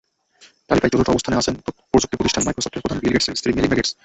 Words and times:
তালিকায় 0.69 0.91
চতুর্থ 0.91 1.09
অবস্থানে 1.11 1.39
আছেন 1.41 1.55
প্রযুক্তিপ্রতিষ্ঠান 1.91 2.43
মাইক্রোসফটের 2.45 2.83
প্রধান 2.83 2.99
বিল 3.01 3.13
গেটসের 3.13 3.37
স্ত্রী 3.39 3.51
মেলিন্ডা 3.53 3.77
গেটস। 3.77 3.91